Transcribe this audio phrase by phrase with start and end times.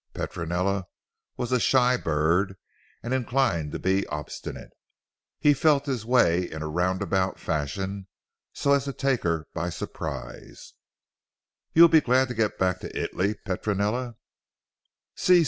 [0.15, 0.85] Petronella
[1.37, 2.55] was a shy bird,
[3.03, 4.71] and inclined to be obstinate.
[5.39, 8.07] He felt his way in a round about fashion,
[8.51, 10.73] so as to take her by surprise.
[11.75, 14.15] "You will be glad to get back to Italy Petronella?"